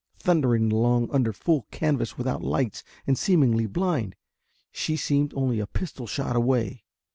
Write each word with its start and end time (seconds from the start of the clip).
Thundering 0.17 0.71
along 0.71 1.11
under 1.11 1.31
full 1.31 1.67
canvas 1.69 2.17
without 2.17 2.41
lights 2.41 2.83
and 3.05 3.15
seemingly 3.15 3.67
blind, 3.67 4.15
she 4.71 4.97
seemed 4.97 5.31
only 5.35 5.59
a 5.59 5.67
pistol 5.67 6.07
shot 6.07 6.35
away. 6.35 6.85